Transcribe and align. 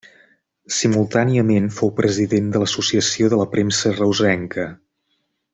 Simultàniament, 0.77 1.67
fou 1.75 1.93
president 2.01 2.49
de 2.55 2.63
l'Associació 2.63 3.31
de 3.35 3.41
la 3.43 3.49
Premsa 3.55 3.95
Reusenca. 4.03 4.71